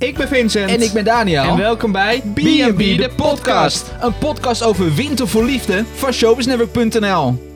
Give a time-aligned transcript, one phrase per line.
[0.00, 0.70] Ik ben Vincent.
[0.70, 1.42] En ik ben Daniel.
[1.42, 3.92] En welkom bij B&B de podcast.
[4.00, 7.48] Een podcast over winter voor liefde van showbiznetwork.nl.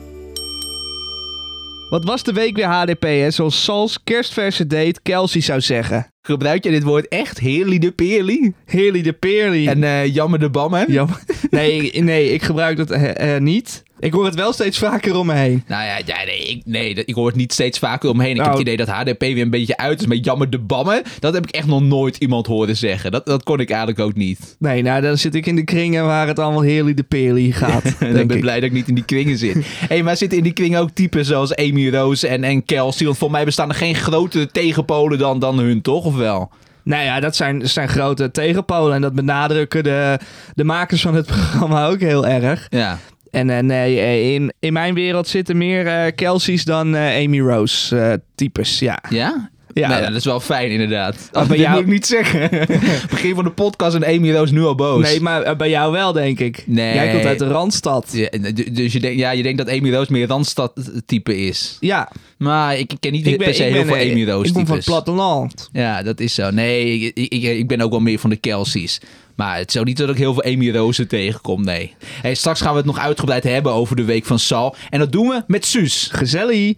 [1.89, 3.31] Wat was de week weer HDP, hè?
[3.31, 6.07] Zoals Sals kerstverse date Kelsey zou zeggen.
[6.21, 7.39] Gebruik je dit woord echt?
[7.39, 8.53] Heerly de peerly?
[8.65, 9.67] Heerly de peerly.
[9.67, 10.83] En eh, jammer de bam, hè?
[10.87, 11.19] Jammer.
[11.49, 13.83] Nee, nee, ik gebruik dat eh, eh, niet.
[13.99, 15.63] Ik hoor het wel steeds vaker om me heen.
[15.67, 18.29] Nou ja, ja nee, ik, nee, ik hoor het niet steeds vaker omheen.
[18.29, 18.57] Ik heb Nou.
[18.59, 21.01] het idee dat HDP weer een beetje uit is met jammer de bammen.
[21.19, 23.11] Dat heb ik echt nog nooit iemand horen zeggen.
[23.11, 24.55] Dat, dat kon ik eigenlijk ook niet.
[24.59, 27.83] Nee, nou, dan zit ik in de kringen waar het allemaal Heerly de peerly gaat.
[27.99, 29.57] En ik ben blij dat ik niet in die kringen zit.
[29.89, 33.05] hey, maar zitten in die kringen ook typen zoals Amy Rose en, en Kelsey?
[33.05, 36.05] Want voor mij bestaan er geen grotere tegenpolen dan, dan hun, toch?
[36.05, 36.49] Of wel?
[36.83, 38.95] Nou ja, dat zijn, dat zijn grote tegenpolen.
[38.95, 40.19] En dat benadrukken de,
[40.53, 42.67] de makers van het programma ook heel erg.
[42.69, 42.99] Ja.
[43.35, 48.21] En eh, nee, eh, in, in mijn wereld zitten meer eh Kelsey's dan Amy Rose
[48.35, 48.79] types.
[48.79, 49.03] Ja.
[49.09, 49.49] Ja?
[49.73, 49.87] Ja.
[49.87, 51.29] Nee, dat is wel fijn inderdaad.
[51.31, 52.49] bij Oh, dit jou- moet ik niet zeggen.
[53.09, 55.01] Begin van de podcast en Amy Roos nu al boos.
[55.01, 56.63] Nee, maar bij jou wel, denk ik.
[56.67, 56.93] Nee.
[56.93, 58.09] Jij komt uit de Randstad.
[58.11, 58.29] Ja,
[58.71, 61.77] dus je, denkt, ja, je denkt dat Amy Roos meer Randstad-type is.
[61.79, 64.75] Ja, Maar ik ken niet per se heel ben, veel Amy Roos Ik kom van
[64.75, 65.69] het platteland.
[65.73, 66.49] Ja, dat is zo.
[66.51, 68.99] Nee, ik, ik, ik ben ook wel meer van de Kelsies.
[69.35, 71.95] Maar het is ook niet dat ik heel veel Amy Rozen tegenkom, nee.
[72.21, 74.75] Hey, straks gaan we het nog uitgebreid hebben over de week van Sal.
[74.89, 76.09] En dat doen we met Suus.
[76.11, 76.73] Gezellig.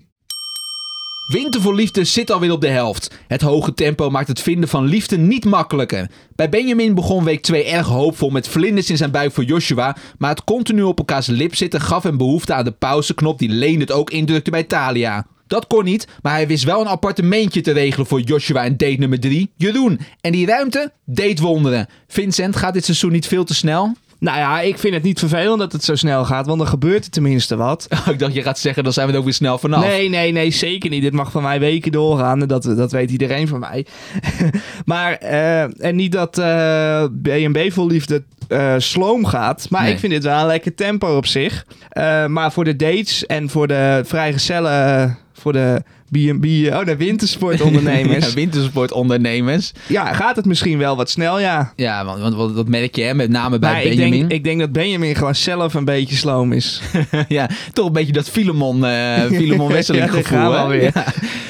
[1.28, 3.20] Winter voor liefde zit alweer op de helft.
[3.28, 6.10] Het hoge tempo maakt het vinden van liefde niet makkelijker.
[6.36, 9.96] Bij Benjamin begon week 2 erg hoopvol met vlinders in zijn buik voor Joshua.
[10.18, 13.80] Maar het continu op elkaars lip zitten gaf hem behoefte aan de pauzeknop die Leen
[13.80, 15.26] het ook indrukte bij Talia.
[15.48, 18.96] Dat kon niet, maar hij wist wel een appartementje te regelen voor Joshua en date
[19.00, 20.00] nummer 3, Jeroen.
[20.22, 21.88] En die ruimte deed wonderen.
[22.08, 23.96] Vincent, gaat dit seizoen niet veel te snel?
[24.20, 27.06] Nou ja, ik vind het niet vervelend dat het zo snel gaat, want dan gebeurt
[27.06, 27.88] er tenminste wat.
[28.12, 29.84] ik dacht je gaat zeggen, dan zijn we er ook weer snel vanaf.
[29.86, 31.02] Nee, nee, nee, zeker niet.
[31.02, 32.40] Dit mag van mij weken doorgaan.
[32.40, 33.86] Dat, dat weet iedereen van mij.
[34.86, 39.68] maar, eh, en niet dat eh B&B vol liefde eh, sloom gaat.
[39.70, 39.92] Maar Nee.
[39.94, 41.66] ik vind dit wel een lekker tempo op zich.
[42.28, 45.18] Maar voor de dates en voor de vrijgezellen...
[45.38, 46.46] For det B&B...
[46.74, 48.26] Oh, de wintersportondernemers.
[48.28, 49.72] Ja, wintersportondernemers.
[49.88, 51.74] ja, gaat het misschien wel wat snel, ja.
[51.76, 54.20] Ja, want, want dat merk je hè, met name bij Maar ik Benjamin.
[54.20, 56.82] denk, ik denk dat Benjamin gewoon zelf een beetje sloom is.
[57.28, 60.74] ja, toch een beetje dat Filemon, eh Filemon Wesseling gevoel.
[60.74, 60.92] Ja.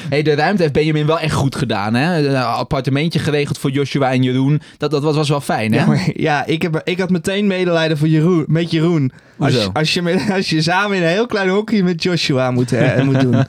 [0.08, 1.94] Hey, de ruimte heeft Benjamin wel echt goed gedaan.
[1.94, 2.28] Hè?
[2.28, 4.60] Een appartementje geregeld voor Joshua en Jeroen.
[4.76, 5.78] Dat, dat was, was wel fijn, hè?
[5.78, 9.12] Ja, maar, ja ik, heb, ik had meteen medelijden voor Jeroen, met Jeroen.
[9.38, 13.04] Als, als, je als je samen in een heel klein hokje met Joshua moet, hè,
[13.04, 13.44] moet doen.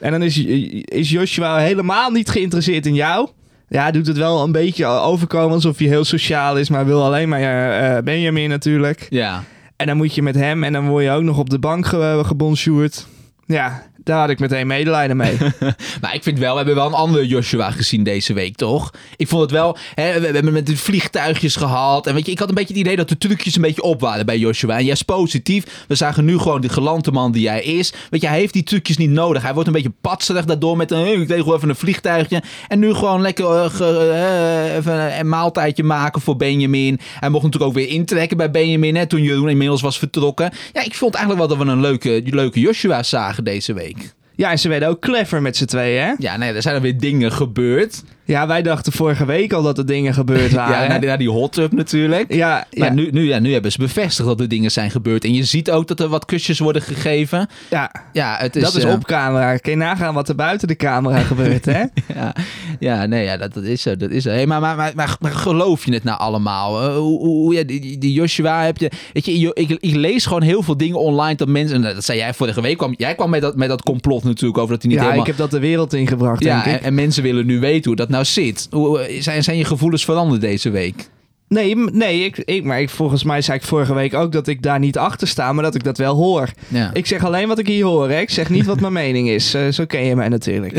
[0.00, 0.43] En dan is,
[0.84, 3.28] is Joshua helemaal niet geïnteresseerd in jou.
[3.68, 7.28] Ja, doet het wel een beetje overkomen alsof hij heel sociaal is, maar wil alleen
[7.28, 9.06] maar eh, eh, Benjamin natuurlijk.
[9.10, 9.44] Ja.
[9.76, 11.86] En dan moet je met hem en dan word je ook nog op de bank
[11.86, 13.06] ge, gebonjourd.
[13.46, 15.36] Ja, daar had ik meteen medelijden mee.
[16.00, 18.90] Maar ik vind wel, we hebben wel een andere Joshua gezien deze week, toch?
[19.16, 22.06] Ik vond het wel, hè, we, hebben met de vliegtuigjes gehad.
[22.06, 24.00] En weet je, ik had een beetje het idee dat de trucjes een beetje op
[24.00, 24.78] waren bij Joshua.
[24.78, 25.84] En is positief.
[25.88, 27.92] We zagen nu gewoon de galante man die hij is.
[28.10, 29.42] Weet je, hij heeft die trucjes niet nodig.
[29.42, 32.42] Hij wordt een beetje patserig daardoor met een, ik regel even een vliegtuigje.
[32.68, 37.00] En nu gewoon lekker eh, eh, even een maaltijdje maken voor Benjamin.
[37.20, 40.52] Hij mocht natuurlijk ook weer intrekken bij Benjamin, toen Jeroen inmiddels was vertrokken.
[40.72, 44.14] Ja, ik vond eigenlijk wel dat we een leuke, leuke Joshua zagen deze week.
[44.36, 46.12] ja, en ze werden ook clever met z'n tweeën, hè?
[46.18, 48.02] Ja, nee, er zijn er weer dingen gebeurd.
[48.24, 50.92] Ja, wij dachten vorige week al dat er dingen gebeurd waren.
[50.92, 52.34] Ja, naar die, hot tub natuurlijk.
[52.34, 55.24] ja, ja, Maar nu, nu, ja, nu hebben ze bevestigd dat er dingen zijn gebeurd.
[55.24, 57.48] En je ziet ook dat er wat kusjes worden gegeven.
[57.70, 57.92] ja.
[58.12, 59.56] Ja, het is, dat is eh, op camera.
[59.56, 61.82] Kun je nagaan wat er buiten de camera gebeurt, hè?
[62.14, 62.34] Ja,
[62.78, 63.96] ja, nee, ja, dat, dat is zo.
[63.96, 64.30] Dat is zo.
[64.30, 66.82] Hey, maar, maar, maar, maar, geloof je het nou allemaal?
[66.82, 68.90] Eh, hoe, hoe, ja, die, Joshua heb je...
[69.12, 71.84] Weet je, ik, ik lees gewoon heel veel dingen online dat mensen...
[71.84, 72.76] en Dat zei jij vorige week.
[72.76, 75.26] Kwam, jij kwam met dat, met dat complot natuurlijk over dat hij niet ja, helemaal...
[75.26, 76.86] ik heb dat de wereld ingebracht, ja, denk en, ik.
[76.86, 78.66] en mensen willen nu weten hoe dat nou zit.
[78.70, 81.08] Hoe, zijn, zijn je gevoelens veranderd deze week?
[81.48, 84.62] Nee, nee ik, ik, maar ik, volgens mij zei ik vorige week ook dat ik
[84.62, 86.48] daar niet achter sta, maar dat ik dat wel hoor.
[86.68, 86.90] Ja.
[86.92, 88.20] Ik zeg alleen wat ik hier hoor, hè?
[88.20, 89.54] Ik zeg niet wat mijn mening is.
[89.54, 90.72] Eh, zo ken je mij natuurlijk.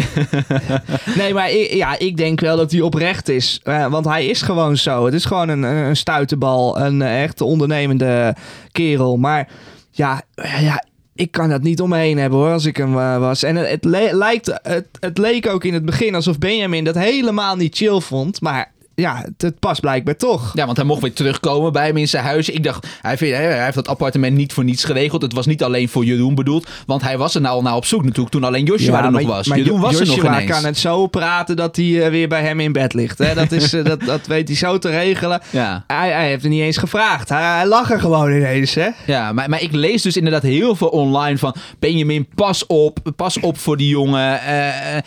[1.18, 3.60] nee, maar ik, ja, ik denk wel dat hij oprecht is.
[3.64, 5.06] Eh, want hij is gewoon zo.
[5.06, 6.80] Het is gewoon een, een stuiterbal.
[6.80, 8.36] Een eh, echt ondernemende
[8.72, 9.18] kerel.
[9.18, 9.48] Maar
[9.92, 10.22] ja,
[10.60, 10.84] ja,
[11.16, 13.44] ik kan dat niet om me heen hebben hoor, als ik hem eh, was.
[13.44, 14.60] En het, lijkt,
[15.00, 18.42] het leek ook in het begin alsof Benjamin dat helemaal niet chill vond.
[18.42, 20.52] Maar ja, het, het past blijkbaar toch.
[20.54, 22.50] Ja, want hij mocht weer terugkomen bij hem in zijn huis.
[22.50, 25.22] Ik dacht, hij, vindt, hij heeft dat appartement niet voor niets geregeld.
[25.22, 26.68] Het was niet alleen voor Jeroen bedoeld.
[26.86, 29.22] Want hij was er nou al naar op zoek natuurlijk toen alleen Joshua er nog
[29.22, 29.48] was.
[29.48, 30.52] Maar Jeroen was er nog ineens.
[30.52, 33.18] kan het zo praten dat hij eh, weer bij hem in bed ligt.
[33.18, 33.34] Hè?
[33.34, 35.42] Dat, is, eh, dat, dat weet hij zo te regelen.
[35.50, 37.30] Ja, Hij, hij heeft er niet eens gevraagd.
[37.30, 38.90] Hij, hij lag er gewoon ineens, hè?
[39.06, 41.56] ja maar, maar ik lees dus inderdaad heel veel online van...
[41.80, 44.42] Benjamin, pas op, pas op voor die jongen.
[44.42, 45.02] eh, ja,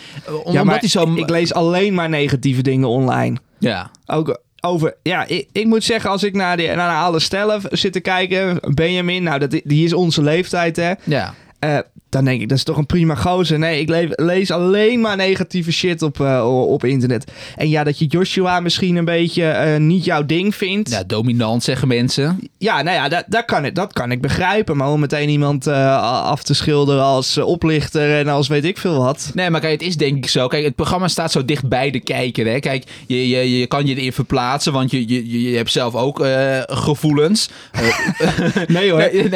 [0.44, 1.14] omdat maar hij zo...
[1.14, 3.36] ik lees alleen maar negatieve dingen online.
[3.58, 3.90] Ja.
[4.06, 7.92] Ook over, ja, ik, ik moet zeggen, als ik naar, de, naar alle stellen zit
[7.92, 10.92] te kijken, Benjamin, nou, dat, die is onze leeftijd, hè.
[11.04, 11.34] Ja.
[11.58, 11.78] Eh,
[12.10, 13.58] dan denk ik, dat is toch een prima gozer.
[13.58, 17.32] Nee, ik lees alleen maar negatieve shit op, eh, op internet.
[17.56, 20.90] En ja, dat je Joshua misschien een beetje eh, niet jouw ding vindt.
[20.90, 22.50] Ja, dominant zeggen mensen.
[22.58, 24.76] Ja, nou ja, dat, dat, kan, ik, dat kan ik begrijpen.
[24.76, 29.30] Maar om meteen iemand af te schilderen als oplichter en als weet ik veel wat.
[29.34, 30.46] Nee, maar kijk, het is denk ik zo.
[30.46, 32.46] Kijk, het programma staat zo dicht bij de kijker.
[32.46, 32.58] Hè?
[32.58, 36.26] Kijk, je, je, je kan je erin verplaatsen, want je, je, je hebt zelf ook
[36.66, 37.48] gevoelens.
[38.66, 38.98] Nee hoor.
[38.98, 39.28] Nee,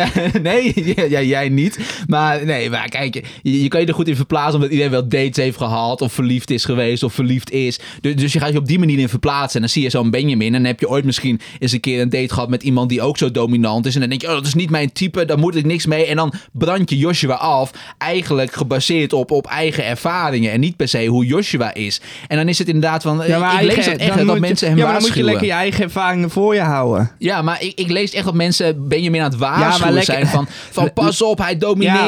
[0.42, 1.78] nee, nee, ja, jij niet.
[2.12, 5.08] Maar nee, maar kijk, je, je kan je er goed in verplaatsen omdat iedereen wel
[5.08, 7.78] dates heeft gehad of verliefd is geweest of verliefd is.
[8.00, 10.10] Dus, dus je gaat je op die manier in verplaatsen en dan zie je zo'n
[10.10, 12.88] Benjamin en dan heb je ooit misschien eens een keer een date gehad met iemand
[12.88, 15.24] die ook zo dominant is en dan denk je, oh, dat is niet mijn type,
[15.24, 16.06] daar moet ik niks mee.
[16.06, 20.88] En dan brand je Joshua af, eigenlijk gebaseerd op, op eigen ervaringen en niet per
[20.88, 22.00] se hoe Joshua is.
[22.28, 24.26] En dan is het inderdaad van, Ja, maar ik lees eigen- dat echt dan dat
[24.26, 27.10] moet mensen hem Ja, maar dan moet je lekker je eigen ervaringen voor je houden.
[27.18, 30.46] Ja, maar ik, ik lees echt dat mensen Benjamin aan het waarschuwen lekker- zijn van,
[30.70, 32.01] van pas op, hij domineert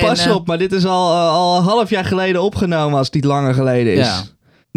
[0.00, 3.06] Pas eh, op, maar dit is al, eh, al een half jaar geleden opgenomen als
[3.06, 4.32] het niet langer geleden is.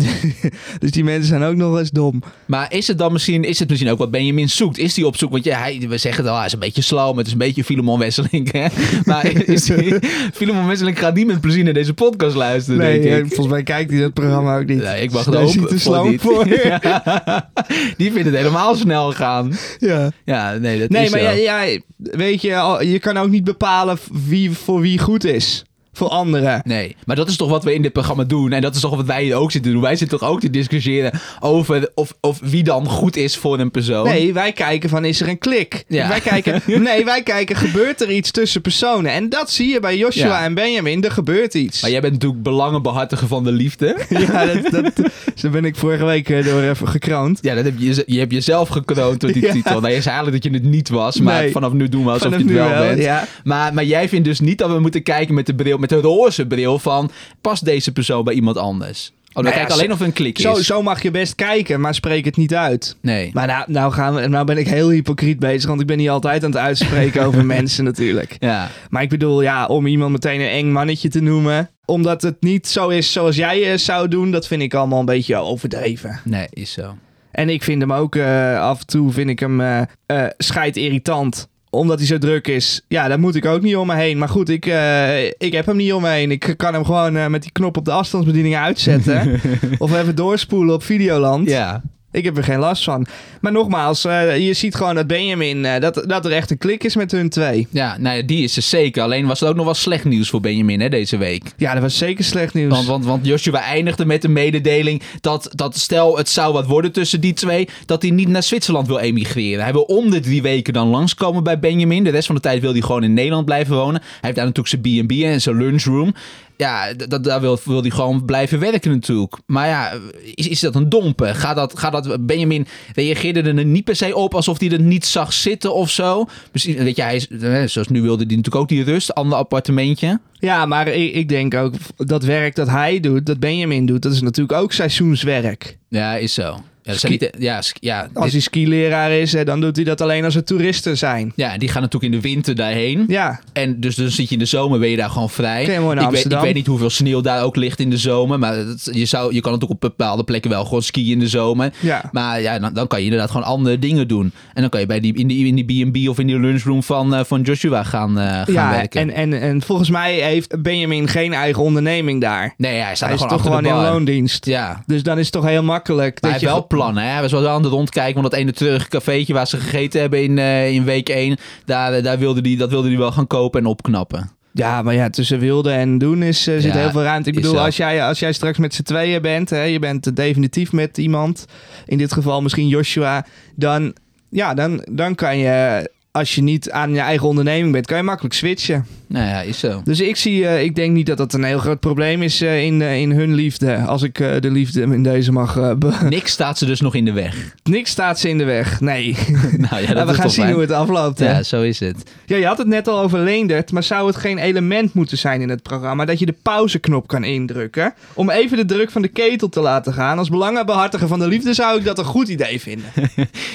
[0.80, 2.21] Dus die mensen zijn ook nog eens dom.
[2.45, 4.77] Maar is het dan misschien, is het misschien ook wat Benjamin zoekt?
[4.77, 5.31] Is hij op zoek?
[5.31, 7.38] Want ja, hij, we zeggen al, hij is een beetje slow, maar het is een
[7.38, 8.51] beetje Filemon Wesseling.
[8.51, 8.65] Hè?
[9.06, 9.95] Maar is die,
[10.33, 13.25] Filemon Wesseling gaat niet met plezier naar deze podcast luisteren, Nee, denk eh, ik.
[13.27, 14.83] volgens mij kijkt hij dat programma ook niet.
[14.83, 16.21] Nee, ik mag Daar hij hopen te niet.
[16.21, 16.48] voor.
[16.63, 17.50] Ja.
[17.98, 19.53] Die vindt het helemaal snel gaan.
[19.80, 20.12] Ja.
[20.25, 21.25] Ja, nee, dat Nee, is maar zo.
[21.25, 25.63] ja, ja, weet je, je kan ook niet bepalen wie voor wie goed is.
[25.93, 26.61] Voor anderen.
[26.63, 28.51] Nee, maar dat is toch wat we in dit programma doen.
[28.51, 29.81] En dat is toch wat wij ook zitten doen.
[29.81, 33.71] Wij zitten toch ook te discussiëren over of, of wie dan goed is voor een
[33.71, 34.05] persoon.
[34.05, 35.83] Nee, wij kijken van is er een klik.
[35.88, 36.07] Ja.
[36.07, 39.11] Wij kijken, nee, wij kijken gebeurt er iets tussen personen.
[39.11, 40.43] En dat zie je bij Joshua Ja.
[40.43, 41.03] en Benjamin.
[41.03, 41.81] Er gebeurt iets.
[41.81, 43.95] Maar jij bent natuurlijk belangenbehartiger van de liefde.
[44.21, 47.39] Ja, dat, dat, zo ben ik vorige week eh, door even gekroond.
[47.41, 49.51] Ja, dat heb je, je hebt jezelf gekroond door die Ja.
[49.51, 49.79] titel.
[49.81, 51.51] Nou, je zei eigenlijk dat je het niet was, maar Nee.
[51.51, 53.01] vanaf nu doen we alsof Vanaf je het wel, wel, bent.
[53.01, 53.27] ja.
[53.43, 56.00] Maar, maar jij vindt dus niet dat we moeten kijken met de bril, met de
[56.01, 57.12] roze bril van,
[57.42, 59.12] past deze persoon bij iemand anders?
[59.33, 60.66] Oh, dan Nou ja, alleen zo- of een klik Zo, is.
[60.66, 62.98] zo mag je best kijken, maar spreek het niet uit.
[63.01, 63.30] Nee.
[63.33, 66.10] Maar nou, nou, gaan we, nou ben ik heel hypocriet bezig, want ik ben niet
[66.10, 68.36] altijd aan het uitspreken over mensen natuurlijk.
[68.39, 68.69] Ja.
[68.89, 72.68] Maar ik bedoel, ja, om iemand meteen een eng mannetje te noemen, omdat het niet
[72.68, 76.19] zo is zoals jij het zou doen, dat vind ik allemaal een beetje overdreven.
[76.24, 76.95] Nee, is zo.
[77.31, 80.77] En ik vind hem ook eh, af en toe vind ik hem eh eh, scheid
[80.77, 81.50] irritant.
[81.73, 82.81] Omdat hij zo druk is.
[82.88, 84.18] Ja, daar moet ik ook niet om me heen.
[84.18, 86.31] Maar goed, ik, eh, ik heb hem niet om me heen.
[86.31, 89.39] Ik kan hem gewoon eh, met die knop op de afstandsbediening uitzetten.
[89.77, 91.50] of even doorspoelen op Videoland.
[91.50, 91.81] Ja.
[92.12, 93.06] Ik heb er geen last van.
[93.42, 95.66] Maar nogmaals, eh, je ziet gewoon dat Benjamin...
[95.66, 97.68] eh, dat, dat er echt een klik is met hun twee.
[97.69, 99.04] Ja, nou ja, die is er zeker.
[99.04, 101.44] Alleen was het ook nog wel slecht nieuws voor Benjamin hè, deze week.
[101.58, 102.74] Ja, dat was zeker slecht nieuws.
[102.74, 106.92] Want, want, want Joshua eindigde met de mededeling dat, dat stel het zou wat worden
[106.92, 109.63] tussen die twee, dat hij niet naar Zwitserland wil emigreren.
[109.63, 112.04] Hij wil om de drie weken dan langskomen bij Benjamin.
[112.04, 114.02] De rest van de tijd wil hij gewoon in Nederland blijven wonen.
[114.02, 116.13] Hij heeft daar natuurlijk zijn B&B en zijn lunchroom.
[116.62, 119.38] Ja, d- d- daar wil, wil hij gewoon blijven werken natuurlijk.
[119.46, 119.92] Maar ja,
[120.36, 121.36] is, is dat een domper?
[121.36, 125.06] Gaat dat, gaat dat, Benjamin reageerde er niet per se op alsof hij er niet
[125.06, 126.25] zag zitten of zo.
[126.52, 129.38] Misschien, weet je, hij is, eh, zoals nu wilde hij natuurlijk ook die rust, ander
[129.38, 130.19] appartementje.
[130.40, 134.13] Ja, maar ik, ik denk ook dat werk dat hij doet, dat Benjamin doet, dat
[134.13, 135.78] is natuurlijk ook seizoenswerk.
[135.90, 136.63] Ja, is zo.
[136.83, 140.24] Ja, Ski- niet, ja, ja, Als dit- hij skileraar is, dan doet hij dat alleen
[140.24, 141.32] als er toeristen zijn.
[141.36, 143.03] ja, die gaan natuurlijk in de winter daarheen.
[143.08, 145.62] Ja, En dus dan zit je in de zomer, ben je daar gewoon vrij.
[145.63, 145.67] Ik,
[146.10, 148.39] weet, ik weet niet hoeveel sneeuw daar ook ligt in de zomer.
[148.39, 151.27] Maar het- je, zou, je kan natuurlijk op bepaalde plekken wel gewoon skiën in de
[151.27, 151.72] zomer.
[151.79, 152.10] ja.
[152.12, 154.32] Maar ja, dan, dan kan je inderdaad gewoon andere dingen doen.
[154.53, 156.84] En dan kan je bij die, in die in die B&B of in die lunchroom
[156.84, 159.01] van, eh, van Joshua gaan, gaan ja, werken.
[159.01, 162.53] en, en, en volgens mij heeft Benjamin geen eigen onderneming daar.
[162.58, 164.46] nee, hij staat Hij er is gewoon toch gewoon in loondienst.
[164.46, 166.22] Ja, Dus dan is het toch heel makkelijk.
[166.22, 167.04] Maar dat hij je wel plannen.
[167.04, 167.10] Hè?
[167.10, 168.22] Hij was wel aan het rondkijken.
[168.22, 171.38] Want dat ene terug cafeetje waar ze gegeten hebben in, eh, in week 1.
[171.66, 174.32] Daar, daar wilde die, dat wilde hij wel gaan kopen en opknappen.
[174.54, 177.30] Ja, maar ja, tussen wilde en doen is, eh, zit Ja, heel veel ruimte.
[177.30, 180.13] Ik bedoel, als jij, als jij straks met z'n tweeën bent, hè, je bent eh,
[180.13, 181.46] definitief met iemand,
[181.86, 183.25] in dit geval misschien Joshua,
[183.56, 183.94] dan,
[184.30, 188.04] ja, dan, dan kan je, als je niet aan je eigen onderneming bent, kan je
[188.04, 188.86] makkelijk switchen.
[189.12, 189.82] Nou ja, is zo.
[189.84, 192.63] Dus ik zie, eh, ik denk niet dat dat een heel groot probleem is eh,
[192.63, 193.75] in, eh, in hun liefde.
[193.75, 195.75] Als ik de liefde in deze mag.
[196.10, 197.56] Niks staat ze dus nog in de weg.
[197.63, 198.80] Niks staat ze in de weg.
[198.80, 199.18] Nee.
[199.70, 200.53] nou ja, dat we gaan zien fijn.
[200.53, 201.20] hoe het afloopt.
[201.20, 201.32] hè.
[201.32, 202.03] Ja, zo is het.
[202.25, 205.41] Ja, je had het net al over Leendert, maar zou het geen element moeten zijn
[205.41, 209.08] in het programma dat je de pauzeknop kan indrukken om even de druk van de
[209.08, 210.18] ketel te laten gaan?
[210.18, 212.86] Als belangenbehartiger van de liefde zou ik dat een goed idee vinden.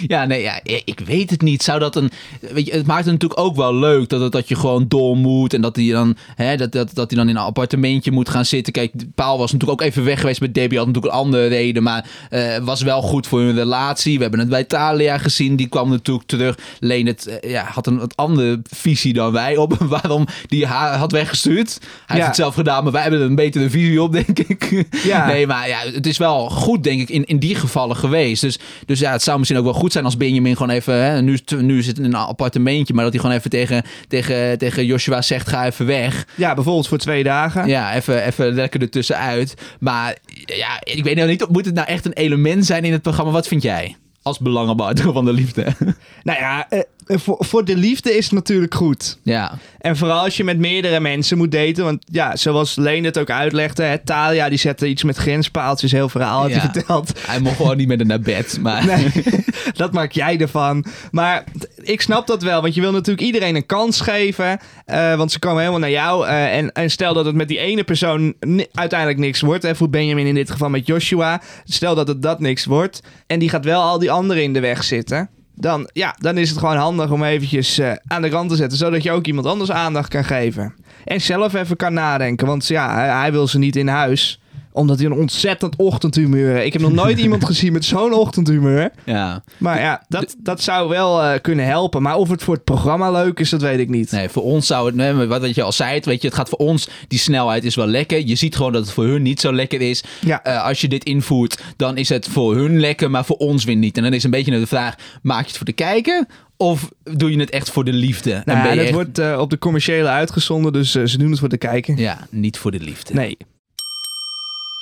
[0.07, 1.63] Ja, nee, ja, ik weet het niet.
[1.63, 2.11] Zou dat een.
[2.41, 5.46] Weet je, het maakt het natuurlijk ook wel leuk dat, het, dat je gewoon dolmoed
[5.46, 5.46] moet.
[5.53, 8.45] En dat hij dan, hè, dat, dat, dat hij dan in een appartementje moet gaan
[8.45, 8.73] zitten.
[8.73, 10.79] Kijk, Paul was natuurlijk ook even weg geweest met Debbie.
[10.79, 11.83] Had natuurlijk een andere reden.
[11.83, 14.17] Maar eh, was wel goed voor hun relatie.
[14.17, 15.57] We hebben het bij Talia gezien.
[15.57, 16.59] Die kwam natuurlijk terug.
[16.81, 20.97] Leen het, eh, ja, had een wat andere visie dan wij op waarom die haar
[20.97, 21.79] had weggestuurd.
[22.07, 24.87] Hij heeft het zelf gedaan, maar wij hebben er een betere visie op, denk ik.
[25.05, 25.27] Ja.
[25.27, 28.41] Nee, maar ja, het is wel goed, denk ik, in, in die gevallen geweest.
[28.41, 30.95] Dus, dus ja, het zou misschien ook wel goed zijn als Benjamin gewoon even...
[30.95, 34.87] Hè, nu, nu zit in een appartementje, maar dat hij gewoon even tegen, tegen, tegen
[34.87, 36.27] Joshua zegt, ga even weg.
[36.35, 37.69] Ja, bijvoorbeeld voor twee dagen.
[37.69, 39.55] Ja, even, even lekker ertussenuit.
[39.81, 43.03] Maar ja, ik weet nou niet, moet het nou echt een element zijn in het
[43.03, 43.33] programma?
[43.33, 43.97] Wat vind jij?
[44.23, 45.67] Als belangenbehartiger van de liefde.
[46.23, 49.19] Nou ja, eh, eh, voor, voor de liefde is het natuurlijk goed.
[49.23, 49.59] ja.
[49.79, 51.85] En vooral als je met meerdere mensen moet daten.
[51.85, 53.83] Want ja, zoals Leen het ook uitlegde.
[53.83, 55.93] Hè, Talia die zette iets met grenspaaltjes.
[55.93, 56.73] Heel verhaal had hij Ja.
[56.73, 57.13] verteld.
[57.27, 58.59] Hij mocht gewoon niet met haar naar bed.
[58.61, 59.13] Maar Nee,
[59.75, 60.85] dat maak jij ervan.
[61.11, 61.45] Maar
[61.89, 62.63] ik snap dat wel.
[62.63, 64.59] Want je wil natuurlijk iedereen een kans geven.
[64.85, 66.27] eh, want ze komen helemaal naar jou.
[66.27, 68.35] eh, en, en stel dat het met die ene persoon
[68.73, 69.63] uiteindelijk niks wordt.
[69.63, 71.41] Hè, voor Benjamin in dit geval met Joshua.
[71.65, 73.03] Stel dat het dat niks wordt.
[73.27, 75.29] En die gaat wel al die anderen in de weg zitten.
[75.55, 78.79] Dan, ja, dan is het gewoon handig om eventjes eh, aan de kant te zetten.
[78.79, 80.75] Zodat je ook iemand anders aandacht kan geven.
[81.05, 82.47] En zelf even kan nadenken.
[82.47, 84.41] Want ja, hij wil ze niet in huis
[84.77, 86.67] omdat hij een ontzettend ochtendhumeur heeft.
[86.67, 88.91] Ik heb nog nooit iemand gezien met zo'n ochtendhumeur.
[89.05, 89.43] ja.
[89.59, 92.03] Maar ja, dat, dat zou wel eh, kunnen helpen.
[92.03, 94.11] Maar of het voor het programma leuk is, dat weet ik niet.
[94.11, 96.49] Nee, voor ons zou het, nee, wat je al zei, het, weet je, het gaat
[96.49, 98.27] voor ons, die snelheid is wel lekker.
[98.27, 100.05] Je ziet gewoon dat het voor hun niet zo lekker is.
[100.21, 100.43] Ja.
[100.43, 103.77] Eh, als je dit invoert, dan is het voor hun lekker, maar voor ons weer
[103.77, 103.97] niet.
[103.97, 106.27] En dan is een beetje de vraag, maak je het voor de kijker?
[106.57, 108.43] Of doe je het echt voor de liefde?
[108.45, 111.39] Nou, en ben je echt- wordt eh, op de commerciële uitgezonden, dus ze doen het
[111.39, 111.97] voor te kijken.
[111.97, 113.15] Ja, niet voor de liefde.
[113.15, 113.37] Nee.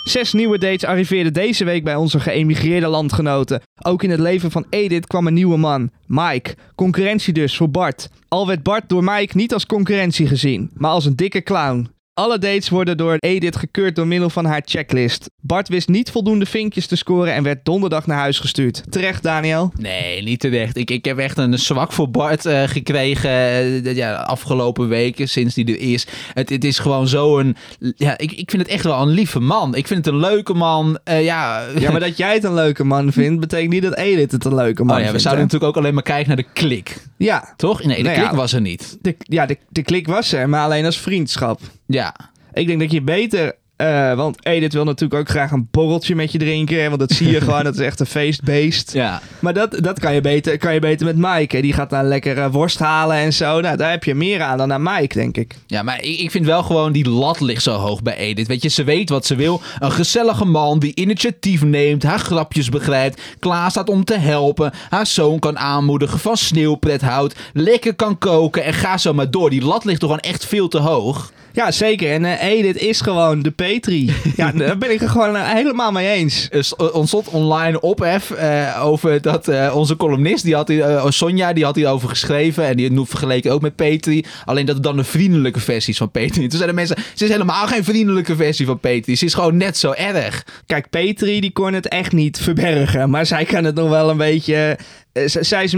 [0.05, 3.63] Zes nieuwe dates arriveerden deze week bij onze geëmigreerde landgenoten.
[3.83, 6.55] Ook in het leven van Edith kwam een nieuwe man, Mike.
[6.75, 8.09] Concurrentie dus voor Bart.
[8.29, 11.89] Al werd Bart door Mike niet als concurrentie gezien, maar als een dikke clown.
[12.15, 15.31] Alle dates worden door Edith gekeurd door middel van haar checklist.
[15.41, 18.83] Bart wist niet voldoende vinkjes te scoren en werd donderdag naar huis gestuurd.
[18.89, 19.73] Terecht, Daniel?
[19.79, 20.77] Nee, niet terecht.
[20.77, 25.29] Ik, ik heb echt een zwak voor Bart eh, gekregen eh, de ja, afgelopen weken,
[25.29, 26.07] sinds die er is.
[26.35, 27.57] Het, het is gewoon zo'n...
[27.97, 29.75] Ja, ik, ik vind het echt wel een lieve man.
[29.75, 30.99] Ik vind het een leuke man.
[31.05, 34.33] Eh, ja, Ja, maar dat jij het een leuke man vindt, betekent niet dat Edith
[34.33, 35.53] het een leuke man Oh ja, we zouden hè?
[35.53, 37.03] natuurlijk ook alleen maar kijken naar de klik.
[37.17, 37.85] Ja, Toch?
[37.85, 38.27] Nee, de Nou ja.
[38.27, 38.99] klik was er niet.
[39.01, 41.61] de, ja de, de klik was er, maar alleen als vriendschap.
[41.87, 42.15] Ja.
[42.53, 43.55] Ik denk dat je beter...
[43.85, 46.83] eh, want Edith wil natuurlijk ook graag een borreltje met je drinken.
[46.83, 48.93] hè, Want dat zie je gewoon, dat is echt een feestbeest.
[48.93, 49.21] Ja.
[49.39, 51.57] Maar dat, dat kan, je beter, kan je beter met Mike.
[51.57, 51.63] Hè.
[51.63, 53.61] Die gaat dan lekker eh, worst halen en zo.
[53.61, 55.55] Nou, daar heb je meer aan dan aan Mike, denk ik.
[55.67, 58.47] Ja, maar ik, ik vind wel gewoon die lat ligt zo hoog bij Edith.
[58.47, 59.61] Weet je, ze weet wat ze wil.
[59.79, 65.07] Een gezellige man die initiatief neemt, haar grapjes begrijpt, klaar staat om te helpen, haar
[65.07, 69.51] zoon kan aanmoedigen, van sneeuwpret houdt, lekker kan koken en ga zo maar door.
[69.51, 71.33] Die lat ligt toch gewoon echt veel te hoog.
[71.55, 72.13] Ja, zeker.
[72.13, 74.13] En eh, Edith is gewoon de Petri.
[74.37, 76.49] ja, daar ben ik het gewoon eh, helemaal mee eens.
[76.51, 81.07] Er er ontstond online ophef eh, over dat eh, onze columnist, die had hier, eh,
[81.11, 82.65] Sonja, die had hierover geschreven.
[82.67, 84.25] En die nu vergeleken ook met Petri.
[84.45, 86.41] Alleen dat het dan de vriendelijke versie is van Petri.
[86.41, 89.17] Toen zeiden mensen, ze is helemaal geen vriendelijke versie van Petri.
[89.17, 90.47] Ze is gewoon net zo erg.
[90.67, 93.11] Kijk, Petri die kon het echt niet verbergen.
[93.11, 94.79] Maar zij kan het nog wel een beetje...
[95.13, 95.75] eh, z- zij is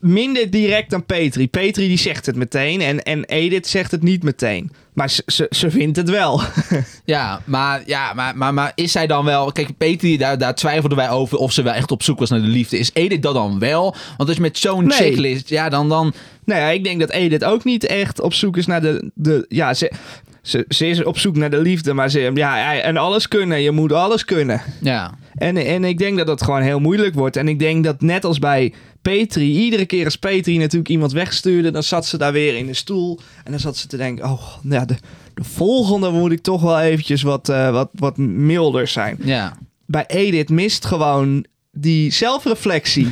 [0.00, 1.48] minder direct dan Petri.
[1.48, 4.70] Petri die zegt het meteen en, en Edith zegt het niet meteen.
[4.92, 6.40] Maar ze, ze, ze vindt het wel.
[7.04, 9.52] Ja, maar, ja maar, maar, maar is zij dan wel...
[9.52, 12.40] Kijk, Petri, daar, daar twijfelden wij over of ze wel echt op zoek was naar
[12.40, 12.78] de liefde.
[12.78, 13.94] Is Edith dat dan wel?
[14.16, 14.96] Want als je met zo'n Nee.
[14.98, 15.48] checklist...
[15.48, 15.88] Ja, dan...
[15.88, 16.12] dan
[16.44, 19.10] nou ja, ik denk dat Edith ook niet echt op zoek is naar de...
[19.14, 19.92] de ja, ze,
[20.42, 22.30] ze, ze is op zoek naar de liefde, maar ze...
[22.34, 23.60] Ja, en alles kunnen.
[23.60, 24.60] Je moet alles kunnen.
[24.80, 25.14] ja.
[25.34, 27.36] En, en ik denk dat dat gewoon heel moeilijk wordt.
[27.36, 28.72] En ik denk dat net als bij
[29.02, 32.74] Petri, iedere keer als Petri natuurlijk iemand wegstuurde, dan zat ze daar weer in de
[32.74, 33.20] stoel.
[33.44, 34.96] En dan zat ze te denken, oh, nou ja, de,
[35.34, 39.16] de volgende moet ik toch wel eventjes wat, eh, wat, wat milder zijn.
[39.22, 39.56] Ja.
[39.86, 43.10] Bij Edith mist gewoon die zelfreflectie.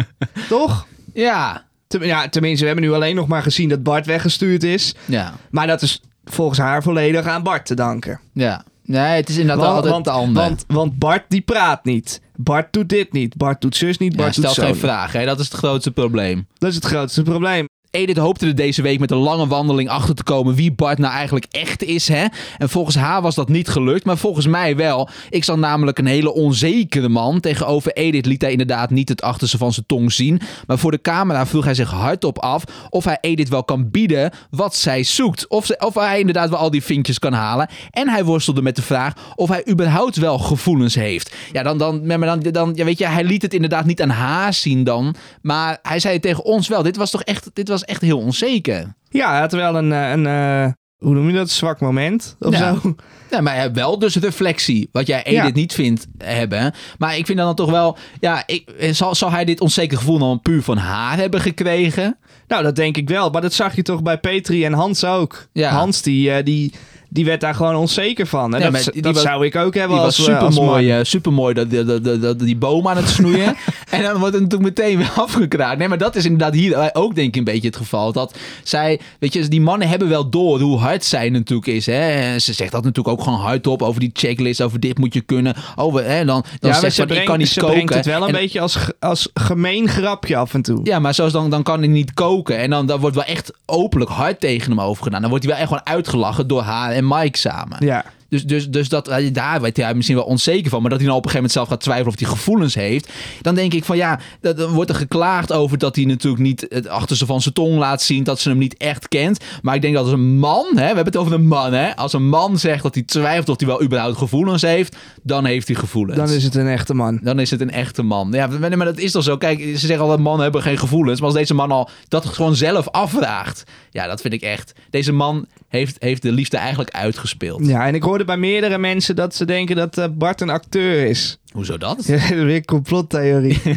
[0.48, 0.86] toch?
[1.14, 1.66] Ja.
[1.86, 4.94] Ten- ja, tenminste, we hebben nu alleen nog maar gezien dat Bart weggestuurd is.
[5.06, 5.34] Ja.
[5.50, 6.00] Maar dat is
[6.32, 8.20] volgens haar volledig aan Bart te danken.
[8.32, 8.64] Ja.
[8.84, 10.42] Nee, het is inderdaad Want, altijd want, de ander.
[10.42, 12.20] want, want Bart die praat niet.
[12.36, 13.36] Bart doet dit niet.
[13.36, 14.12] Bart doet zus niet.
[14.12, 15.20] ja, Bart stelt geen vragen.
[15.20, 15.26] Hè?
[15.26, 16.46] Dat is het grootste probleem.
[16.58, 17.68] Dat is het grootste probleem.
[17.90, 21.12] Edith hoopte er deze week met een lange wandeling achter te komen wie Bart nou
[21.12, 22.08] eigenlijk echt is.
[22.08, 22.24] Hè?
[22.58, 25.08] En volgens haar was dat niet gelukt, maar volgens mij wel.
[25.30, 27.40] Ik zag namelijk een hele onzekere man.
[27.40, 30.40] Tegenover Edith liet hij inderdaad niet het achterste van zijn tong zien.
[30.66, 34.30] Maar voor de camera vroeg hij zich hardop af of hij Edith wel kan bieden
[34.50, 35.48] wat zij zoekt.
[35.48, 37.68] Of, of hij inderdaad wel al die vinkjes kan halen.
[37.90, 41.34] En hij worstelde met de vraag of hij überhaupt wel gevoelens heeft.
[41.52, 44.10] Ja, dan, dan, maar dan, dan ja, weet je, hij liet het inderdaad niet aan
[44.10, 45.14] haar zien dan.
[45.42, 46.82] Maar hij zei tegen ons wel.
[46.82, 48.94] Dit was toch echt, dit was was echt heel onzeker.
[49.08, 52.58] Ja, hij had wel een, eh, een eh, hoe noem je dat, zwak moment of
[52.58, 52.74] Ja.
[52.82, 52.94] zo.
[53.30, 54.88] Ja, maar wel dus reflectie.
[54.92, 55.50] Wat jij Edith Ja.
[55.52, 56.74] niet vindt hebben.
[56.98, 57.96] Maar ik vind dan toch wel...
[58.20, 62.18] Ja, ik, zal, zal hij dit onzeker gevoel dan puur van haar hebben gekregen?
[62.48, 63.30] Nou, dat denk ik wel.
[63.30, 65.46] Maar dat zag je toch bij Petri en Hans ook.
[65.52, 65.70] Ja.
[65.70, 66.72] Hans, die, eh, die,
[67.12, 68.54] die werd daar gewoon onzeker van.
[68.54, 70.90] En dat, die dat was- zou ik ook hebben Die als, was eh, als supermooi,
[70.90, 73.56] eh, supermooi dat, dat, dat, dat, die boom aan het snoeien.
[73.90, 75.78] en dan wordt het natuurlijk meteen weer afgekraakt.
[75.78, 78.12] Nee, maar dat is inderdaad hier ook denk ik een beetje het geval.
[78.12, 81.86] Dat zij, weet je, die mannen hebben wel door hoe hard zij natuurlijk is.
[81.86, 82.00] Hè?
[82.10, 85.20] En Ze zegt dat natuurlijk ook gewoon hardop over die checklist, over dit moet je
[85.20, 85.54] kunnen.
[85.76, 87.74] Over, hè, dan dan Ja, zegt ze, brengt, ik kan niet ze koken.
[87.74, 90.80] brengt het wel een En- beetje als, als gemeen grapje af en toe.
[90.82, 92.58] Ja, maar zoals dan, dan kan hij niet koken.
[92.58, 95.20] En dan, dan wordt wel echt openlijk hard tegen hem overgedaan.
[95.20, 97.76] Dan wordt hij wel echt gewoon uitgelachen door haar en Mike samen.
[97.86, 98.04] Ja.
[98.28, 100.80] Dus, dus, dus dat, eh, daar werd hij misschien wel onzeker van.
[100.80, 103.08] Maar dat hij dan op een gegeven moment zelf gaat twijfelen of hij gevoelens heeft.
[103.40, 106.66] Dan denk ik van ja, dat- dan wordt er geklaagd over dat hij natuurlijk niet
[106.68, 108.24] het achterste van zijn tong laat zien.
[108.24, 109.44] Dat ze hem niet echt kent.
[109.62, 111.72] Maar ik denk dat als een man, hè, we hebben het over een man.
[111.72, 114.96] Hè, als een man zegt dat hij twijfelt of hij wel überhaupt gevoelens heeft.
[115.22, 116.16] Dan heeft hij gevoelens.
[116.18, 117.18] Dan is het een echte man.
[117.22, 118.28] Dan is het een echte man.
[118.32, 119.36] Ja, maar maar dat is toch zo?
[119.36, 121.18] Kijk, ze zeggen al dat mannen hebben geen gevoelens.
[121.20, 123.62] Maar als deze man al dat gewoon zelf afvraagt.
[123.90, 124.72] Ja, dat vind ik echt.
[124.90, 127.66] Deze man heeft, heeft de liefde eigenlijk uitgespeeld.
[127.66, 131.06] Ja, en ik hoorde bij meerdere mensen dat ze denken dat eh, Bart een acteur
[131.06, 131.38] is.
[131.52, 132.04] Hoezo dat?
[132.06, 133.60] Ja, Weer complottheorie.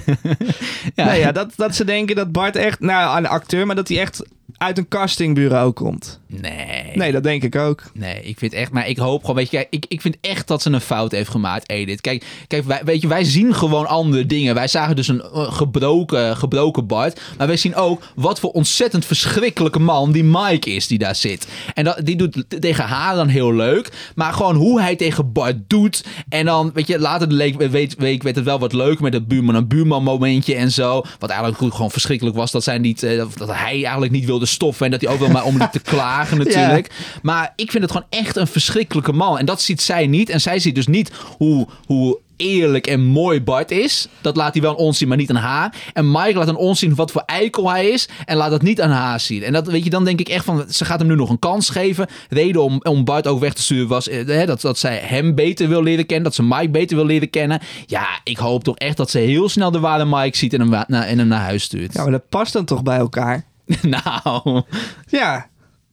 [0.95, 1.05] Ja.
[1.05, 4.00] Nou ja, dat, dat ze denken dat Bart echt, nou een acteur, maar dat hij
[4.00, 4.23] echt
[4.57, 6.19] uit een castingbureau komt.
[6.41, 6.91] Nee.
[6.93, 7.83] Nee, dat denk ik ook.
[7.93, 10.47] Nee, ik vind echt, maar ik hoop gewoon, weet je, kijk, ik, ik vind echt
[10.47, 12.01] dat ze een fout heeft gemaakt, Edith.
[12.01, 14.55] Kijk, kijk wij, weet je, wij zien gewoon andere dingen.
[14.55, 19.05] Wij zagen dus een eh, gebroken, gebroken Bart, maar wij zien ook wat voor ontzettend
[19.05, 21.47] verschrikkelijke man die Mike is die daar zit.
[21.73, 25.57] En dat, die doet tegen haar dan heel leuk, maar gewoon hoe hij tegen Bart
[25.67, 26.05] doet.
[26.29, 29.27] En dan, weet je, later de week, week werd het wel wat leuk met het
[29.27, 31.03] buurman en buurman momentje en zo.
[31.19, 34.85] Wat eigenlijk gewoon verschrikkelijk was dat zij niet, eh, dat hij eigenlijk niet wilde stoffen
[34.85, 35.79] en dat hij overal maar om liep te
[36.31, 36.91] natuurlijk.
[37.21, 39.37] Maar ik vind het gewoon echt een verschrikkelijke man.
[39.37, 40.29] En dat ziet zij niet.
[40.29, 44.07] En zij ziet dus niet hoe, hoe eerlijk en mooi Bart is.
[44.21, 45.73] Dat laat hij wel aan ons zien, maar niet aan haar.
[45.93, 48.09] En Mike laat aan ons zien wat voor eikel hij is.
[48.25, 49.43] En laat dat niet aan haar zien.
[49.43, 51.39] En dat, weet je, dan denk ik echt van, ze gaat hem nu nog een
[51.39, 52.07] kans geven.
[52.29, 55.36] Reden om, om Bart ook weg te sturen was eh, hè, dat, dat zij hem
[55.36, 56.23] beter wil leren kennen.
[56.25, 57.59] Dat ze Mike beter wil leren kennen.
[57.86, 60.69] Ja, ik hoop toch echt dat ze heel snel de ware Mike ziet en hem,
[60.88, 61.93] na- en hem naar huis stuurt.
[61.93, 63.43] Ja, maar dat past dan toch bij elkaar?
[63.81, 64.62] nou,
[65.09, 65.47] Ja.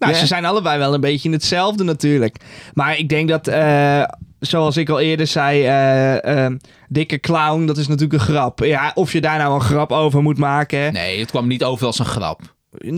[0.09, 2.37] Nou, ze zijn allebei wel een beetje in hetzelfde natuurlijk.
[2.75, 4.03] Maar ik denk dat, eh,
[4.41, 6.53] zoals ik al eerder zei, eh, eh,
[6.89, 8.59] dikke clown, dat is natuurlijk een grap.
[8.65, 10.93] Ja, of je daar nou een grap over moet maken.
[10.93, 12.41] nee, het kwam niet over als een grap.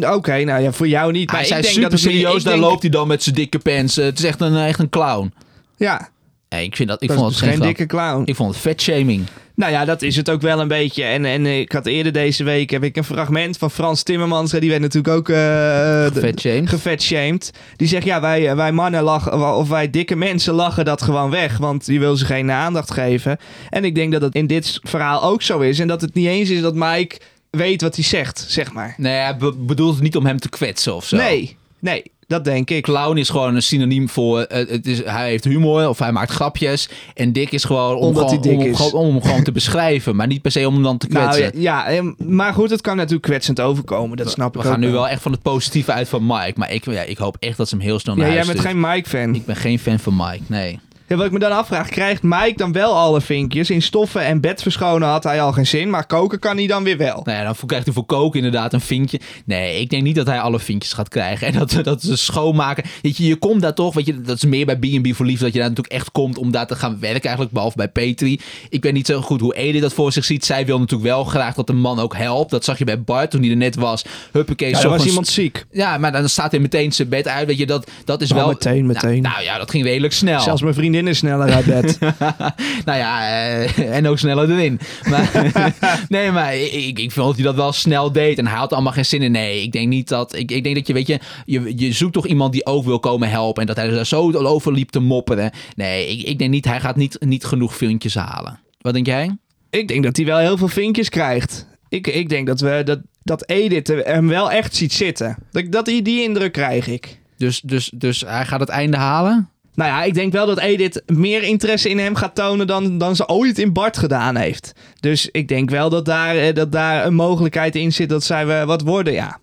[0.00, 1.26] Oké, nou ja, voor jou niet.
[1.32, 3.58] Maar Hij ik denk super dat serieus, daar denk- loopt hij dan met zijn dikke
[3.58, 3.96] pants.
[3.98, 5.32] Eh, het is echt een, echt een clown.
[5.76, 6.08] Ja,
[6.48, 7.68] Nee, ik, vind dat, ik dat vond het geen geen grap.
[7.76, 8.22] dikke clown.
[8.24, 9.24] Ik vond het vetshaming.
[9.62, 11.04] Nou ja, dat is het ook wel een beetje.
[11.04, 14.50] En, en ik had eerder deze week heb ik een fragment van Frans Timmermans.
[14.50, 16.68] Die werd natuurlijk ook eh, Vetshamed.
[16.68, 17.50] gevetshamed.
[17.76, 21.58] Die zegt, ja, wij, wij mannen lachen, of wij dikke mensen lachen dat gewoon weg.
[21.58, 23.38] Want die wil ze geen aandacht geven.
[23.70, 25.78] En ik denk dat het in dit verhaal ook zo is.
[25.78, 27.18] En dat het niet eens is dat Mike
[27.50, 28.94] weet wat hij zegt, zeg maar.
[28.96, 31.16] Nee, hij be- bedoelt het niet om hem te kwetsen of zo.
[31.16, 32.82] Nee, nee, dat denk ik.
[32.82, 34.40] Clown is gewoon een synoniem voor...
[34.40, 36.88] eh, het is, hij heeft humor of hij maakt grapjes.
[37.14, 38.92] En dik is gewoon om, Omdat gewoon, hij dik om, is.
[38.92, 40.16] om hem gewoon te beschrijven.
[40.16, 41.60] Maar niet per se om hem dan te Nou kwetsen.
[41.60, 44.16] ja, ja, eh, maar goed, het kan natuurlijk kwetsend overkomen.
[44.16, 46.52] Dat snap We ik gaan ook nu wel echt van het positieve uit van Mike.
[46.56, 48.58] Maar ik, ja, ik hoop echt dat ze hem heel snel naar Ja, jij bent
[48.58, 48.72] stuurt.
[48.72, 49.34] geen Mike-fan.
[49.34, 50.78] Ik ben geen fan van Mike, nee.
[51.12, 53.70] Ja, wat ik me dan afvraag, krijgt Mike dan wel alle vinkjes?
[53.70, 56.84] In stoffen en bed verschonen had hij al geen zin, maar koken kan hij dan
[56.84, 57.20] weer wel.
[57.24, 59.20] Nou ja, dan krijgt hij voor koken inderdaad een vinkje.
[59.44, 61.46] Nee, ik denk niet dat hij alle vinkjes gaat krijgen.
[61.52, 62.84] En dat, dat ze schoonmaken.
[63.02, 65.44] Weet je, je komt daar toch, weet je, dat is meer bij B&B voor Liefde,
[65.44, 68.40] dat je daar natuurlijk echt komt om daar te gaan werken eigenlijk, behalve bij Petri.
[68.68, 70.44] Ik weet niet zo goed hoe Edith dat voor zich ziet.
[70.44, 72.50] Zij wil natuurlijk wel graag dat de man ook helpt.
[72.50, 74.04] Dat zag je bij Bart toen hij er net was.
[74.32, 75.64] Huppakee, Ja, was iemand ziek.
[75.70, 77.46] Ja, maar dan staat hij meteen zijn bed uit.
[77.46, 78.48] Weet je, dat, dat is wel...
[78.48, 79.22] meteen, meteen.
[79.22, 80.40] Nou, nou ja, dat ging redelijk snel.
[80.40, 81.98] Zelfs mijn vriendin is sneller uit bed.
[82.86, 84.80] nou ja, eh, en ook sneller erin.
[85.08, 85.52] Maar,
[86.08, 88.38] nee, maar ik, ik vond dat hij dat wel snel deed.
[88.38, 89.32] En hij had allemaal geen zin in.
[89.32, 90.34] Nee, ik denk niet dat...
[90.34, 91.72] Ik, ik denk dat je, weet je, je...
[91.76, 93.60] Je zoekt toch iemand die ook wil komen helpen.
[93.60, 95.50] En dat hij er zo over liep te mopperen.
[95.76, 96.64] Nee, ik, ik denk niet...
[96.64, 98.60] Hij gaat niet, niet genoeg vinkjes halen.
[98.80, 99.36] Wat denk jij?
[99.72, 101.66] ik denk dat hij wel heel veel vinkjes krijgt.
[101.88, 105.36] Ik, ik denk dat, we, dat, dat Edith hem wel echt ziet zitten.
[105.50, 107.20] Dat, dat die, die indruk krijg ik.
[107.36, 109.48] Dus, dus, dus hij gaat het einde halen?
[109.74, 113.16] Nou ja, ik denk wel dat Edith meer interesse in hem gaat tonen dan, dan
[113.16, 114.72] ze ooit in Bart gedaan heeft.
[115.00, 118.46] Dus ik denk wel dat daar, eh, dat daar een mogelijkheid in zit dat zij
[118.46, 119.40] we wat worden, ja.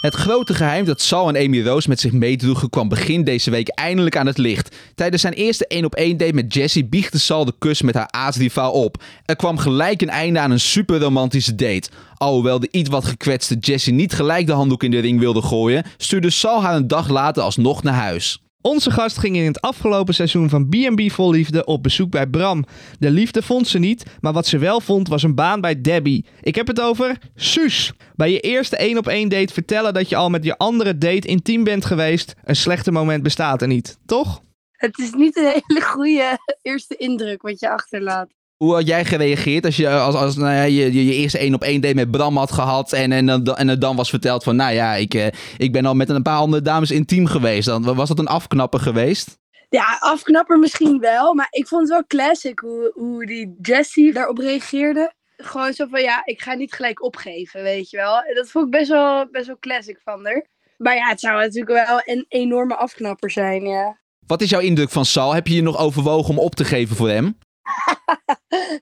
[0.00, 3.68] Het grote geheim dat Sal en Amy Roos met zich meedroegen kwam begin deze week
[3.68, 4.76] eindelijk aan het licht.
[4.94, 8.08] Tijdens zijn eerste 1 op 1 date met Jessie biechtte Sal de kus met haar
[8.10, 9.02] aasrivaal op.
[9.24, 11.88] Er kwam gelijk een einde aan een super romantische date.
[12.14, 15.84] Alhoewel de iets wat gekwetste Jessie niet gelijk de handdoek in de ring wilde gooien,
[15.96, 18.49] stuurde Sal haar een dag later alsnog naar huis.
[18.62, 22.64] Onze gast ging in het afgelopen seizoen van B&B Vol Liefde op bezoek bij Bram.
[22.98, 26.26] De liefde vond ze niet, maar wat ze wel vond was een baan bij Debbie.
[26.40, 27.92] Ik heb het over Suus.
[28.16, 31.28] Bij je eerste 1 op 1 date vertellen dat je al met je andere date
[31.28, 32.34] intiem bent geweest.
[32.44, 34.42] Een slechte moment bestaat er niet, toch?
[34.72, 38.28] Het is niet een hele goede eerste indruk wat je achterlaat.
[38.64, 41.54] Hoe had jij gereageerd als je, als, als nou ja, je, je, je eerste één
[41.54, 44.42] op één date met Bram had gehad en, en, en, en er dan was verteld
[44.42, 47.66] van, nou ja, ik, eh, ik ben al met een paar andere dames intiem geweest.
[47.66, 49.38] Dan was dat een afknapper geweest?
[49.68, 54.38] Ja, afknapper misschien wel, maar ik vond het wel classic hoe, hoe die Jessie daarop
[54.38, 55.12] reageerde.
[55.36, 58.22] Gewoon zo van, ja, ik ga niet gelijk opgeven, weet je wel.
[58.34, 60.46] Dat vond ik best wel, best wel classic van haar.
[60.76, 63.98] Maar ja, het zou natuurlijk wel een enorme afknapper zijn, ja.
[64.26, 65.34] Wat is jouw indruk van Sal?
[65.34, 67.38] Heb je je nog overwogen om op te geven voor hem?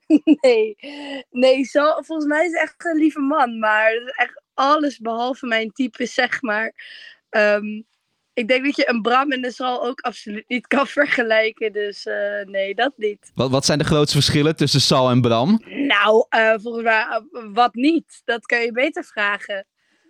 [0.40, 0.76] nee,
[1.30, 3.58] nee zo, volgens mij is hij echt een lieve man.
[3.58, 6.74] Maar echt alles behalve mijn type, zeg maar.
[7.30, 7.86] Um,
[8.38, 11.72] ik denk dat je een Bram en de Sal ook absoluut niet kan vergelijken.
[11.72, 13.30] Dus uh, nee, dat niet.
[13.34, 15.62] Wat, wat zijn de grootste verschillen tussen Sal en Bram?
[15.64, 18.22] Nou, uh, volgens mij uh, wat niet.
[18.24, 19.66] Dat kan je beter vragen.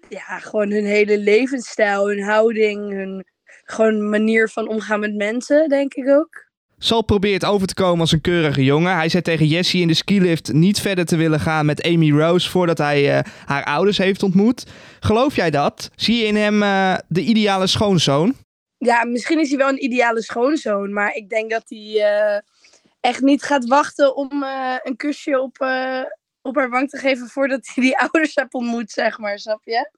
[0.08, 3.26] Ja, gewoon hun hele levensstijl, hun houding, hun
[3.64, 6.47] gewoon manier van omgaan met mensen, denk ik ook.
[6.80, 8.94] Sal probeert over te komen als een keurige jongen.
[8.94, 12.50] Hij zei tegen Jessie in de skilift niet verder te willen gaan met Amy Rose
[12.50, 14.66] voordat hij uh, haar ouders heeft ontmoet.
[15.00, 15.90] Geloof jij dat?
[15.96, 18.34] Zie je in hem uh, de ideale schoonzoon?
[18.76, 22.38] Ja, misschien is hij wel een ideale schoonzoon, maar ik denk dat hij uh,
[23.00, 24.44] echt niet gaat wachten om
[24.82, 25.56] een kusje op,
[26.42, 29.90] op haar wang te geven voordat hij die ouders heeft ontmoet, zeg maar, snap je?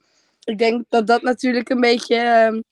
[0.45, 2.62] Ik denk dat dat natuurlijk een beetje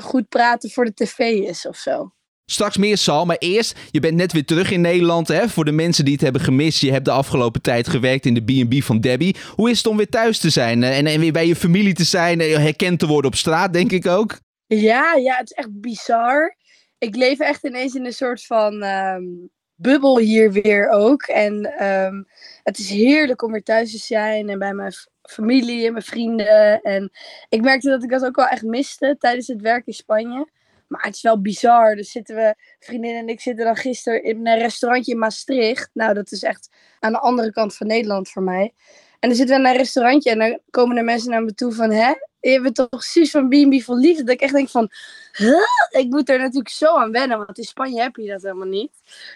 [0.00, 2.13] goed praten voor de tv is of zo.
[2.46, 5.28] Straks meer Sal, maar eerst, je bent net weer terug in Nederland.
[5.28, 5.48] Hè?
[5.48, 8.64] Voor de mensen die het hebben gemist, je hebt de afgelopen tijd gewerkt in de
[8.64, 9.36] B&B van Debbie.
[9.54, 12.04] Hoe is het om weer thuis te zijn en, en weer bij je familie te
[12.04, 14.38] zijn, herkend te worden op straat, denk ik ook?
[14.66, 16.56] Ja, ja, het is echt bizar.
[16.98, 21.22] Ik leef echt ineens in een soort van um, bubbel hier weer ook.
[21.22, 22.26] En um,
[22.62, 26.80] het is heerlijk om weer thuis te zijn en bij mijn familie en mijn vrienden.
[26.82, 27.10] En
[27.48, 30.48] ik merkte dat ik dat ook wel echt miste tijdens het werk in Spanje.
[30.86, 31.94] Maar het is wel bizar.
[31.94, 35.90] Dus zitten we, vriendin en ik zitten dan gisteren in een restaurantje in Maastricht.
[35.92, 36.68] Nou, dat is echt
[37.00, 38.74] aan de andere kant van Nederland voor mij.
[39.24, 41.72] En dan zitten we naar een restaurantje en dan komen er mensen naar me toe
[41.72, 42.12] van, hè?
[42.40, 44.24] Je bent toch Suus van B&B voor liefde?
[44.24, 44.90] Dat ik echt denk van,
[45.32, 46.00] huh?
[46.02, 48.90] Ik moet er natuurlijk zo aan wennen, want in Spanje heb je dat helemaal niet.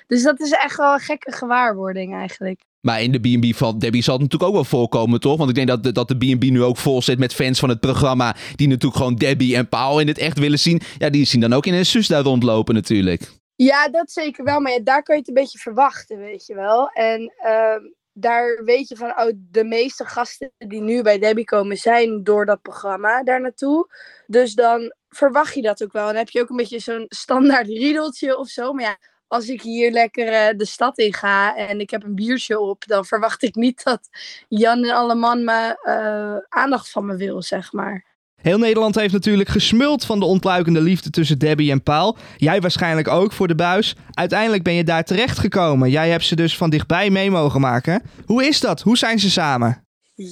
[0.07, 2.61] Dus dat is echt wel een gekke gewaarwording eigenlijk.
[2.81, 5.37] Maar in de B&B van Debbie zal het natuurlijk ook wel voorkomen, toch?
[5.37, 7.69] Want ik denk dat de, dat de B&B nu ook vol zit met fans van
[7.69, 8.37] het programma...
[8.57, 10.81] die natuurlijk gewoon Debbie en Paul in het echt willen zien.
[10.99, 13.23] Ja, die zien dan ook in een sus daar rondlopen natuurlijk.
[13.57, 14.61] Ja, dat zeker wel.
[14.61, 16.89] Maar ja, daar kan je het een beetje verwachten, weet je wel.
[16.89, 17.91] En uh,
[18.21, 21.77] daar weet je van, oh, de meeste gasten die nu bij Debbie komen...
[21.77, 23.89] zijn door dat programma daar naartoe.
[24.27, 26.03] Dus dan verwacht je dat ook wel.
[26.03, 28.73] En dan heb je ook een beetje zo'n standaard riedeltje of zo.
[28.73, 32.15] Maar ja als ik hier lekker uh, de stad in ga en ik heb een
[32.15, 34.09] biertje op, dan verwacht ik niet dat
[34.49, 38.08] Jan en alle man me uh, aandacht van me wil, zeg maar.
[38.43, 42.17] Heel Nederland heeft natuurlijk gesmuld van de ontluikende liefde tussen Debbie en Paul.
[42.37, 43.95] Jij waarschijnlijk ook voor de buis.
[44.13, 45.91] Uiteindelijk ben je daar terechtgekomen.
[45.91, 48.03] Jij hebt ze dus van dichtbij mee mogen maken.
[48.27, 48.81] Hoe is dat?
[48.81, 49.87] Hoe zijn ze samen?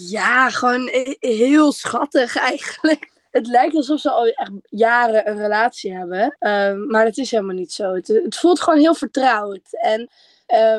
[0.08, 0.88] Ja, gewoon
[1.20, 6.36] heel schattig eigenlijk het lijkt alsof ze al echt jaren een relatie hebben.
[6.40, 7.94] Um, maar dat is helemaal niet zo.
[7.94, 9.68] Het, het voelt gewoon heel vertrouwd.
[9.70, 10.10] En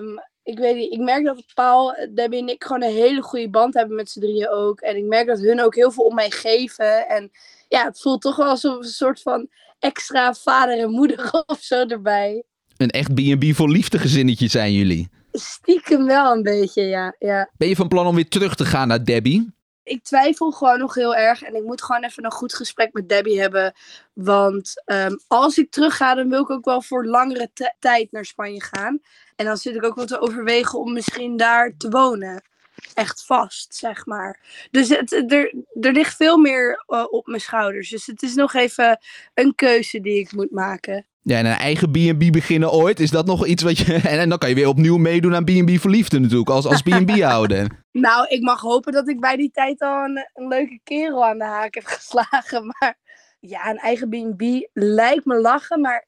[0.02, 3.50] um, ik weet niet, ik merk dat Paul, Debbie en ik gewoon een hele goede
[3.50, 4.80] band hebben met z'n drieën ook.
[4.80, 7.08] En ik merk dat hun ook heel veel om mij geven.
[7.08, 7.32] En
[7.68, 11.86] ja, het voelt toch wel alsof een soort van extra vader en moeder of zo
[11.86, 12.44] erbij.
[12.78, 15.10] Een echt B&B voor liefde gezinnetje zijn jullie.
[15.32, 17.50] Stiekem wel een beetje, ja, ja.
[17.58, 19.56] Ben je van plan om weer terug te gaan naar Debbie?
[19.88, 21.42] ik twijfel gewoon nog heel erg.
[21.42, 23.74] En ik moet gewoon even een goed gesprek met Debbie hebben.
[24.14, 28.26] Want um, als ik terug ga, dan wil ik ook wel voor langere tijd naar
[28.26, 29.00] Spanje gaan.
[29.38, 32.44] En dan zit ik ook wel te overwegen om misschien daar te wonen.
[32.94, 34.40] Echt vast, zeg maar.
[34.72, 37.90] Dus het, er, er ligt veel meer uh, op mijn schouders.
[37.90, 39.00] Dus het is nog even
[39.34, 41.06] een keuze die ik moet maken.
[41.22, 43.94] Ja, en een eigen B&B beginnen ooit, is dat nog iets wat je...
[44.10, 46.82] En, en dan kan je weer opnieuw meedoen aan B&B voor liefde natuurlijk, als, als
[46.82, 47.86] B&B houden.
[47.92, 51.38] nou, ik mag hopen dat ik bij die tijd al een, een leuke kerel aan
[51.38, 52.66] de haak heb geslagen.
[52.66, 52.98] Maar
[53.40, 56.08] ja, een eigen B&B lijkt me lachen, maar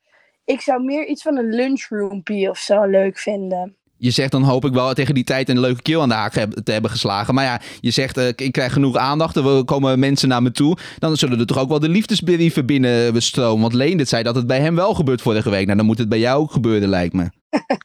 [0.49, 3.75] ik zou meer iets van een lunchroompie of zo leuk vinden.
[3.97, 6.31] Je zegt dan hoop ik wel tegen die tijd een leuke keel aan de haak
[6.63, 7.33] te hebben geslagen.
[7.33, 9.35] Maar ja, je zegt eh, ik krijg genoeg aandacht.
[9.35, 10.77] Er komen mensen naar me toe.
[10.99, 13.61] Dan zullen er toch ook wel de liefdesbrieven binnen stromen.
[13.61, 15.65] Want Leendert zei dat het bij hem wel gebeurt vorige week.
[15.65, 17.29] Nou, dan moet het bij jou ook gebeuren, lijkt me.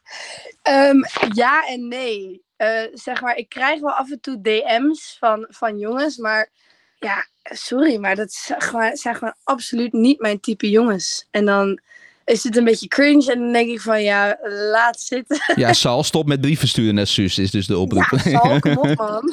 [0.63, 0.97] Ehm,
[1.33, 2.43] ja en nee.
[2.57, 6.51] Eh, zeg maar, ik krijg wel af en toe DM's van, van jongens, maar
[6.99, 11.29] ja, sorry, maar dat zijn gewoon, zijn gewoon absoluut niet mijn type jongens.
[11.31, 11.81] En dan
[12.25, 14.39] is het een beetje cringe en dan denk ik van ja,
[14.73, 15.43] laat zitten.
[15.57, 18.21] Ja, Sal, stop met brieven sturen naar Suus, is dus de oproep.
[18.25, 19.23] Ja, Sal, kom op man.